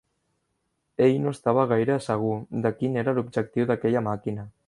[1.07, 2.33] Ell no estava gaire segur
[2.65, 4.51] de quin era l'objectiu d'aquella màquina.